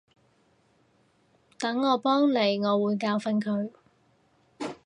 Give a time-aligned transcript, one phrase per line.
[1.59, 3.69] 等我幫你，我會教訓佢